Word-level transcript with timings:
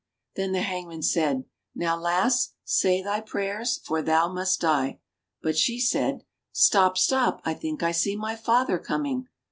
Then 0.35 0.51
the 0.53 0.63
hangman 0.63 1.03
said, 1.03 1.43
"Now, 1.75 1.95
lass, 1.95 2.53
say 2.63 3.03
thy 3.03 3.21
prayers, 3.21 3.79
for 3.85 4.01
thou 4.01 4.33
must 4.33 4.59
die." 4.61 4.99
But 5.43 5.55
she 5.59 5.79
said: 5.79 6.23
"Stop, 6.51 6.97
stop, 6.97 7.39
I 7.45 7.53
think 7.53 7.83
I 7.83 7.91
see 7.91 8.15
my 8.15 8.35
father 8.35 8.79
coming! 8.79 9.27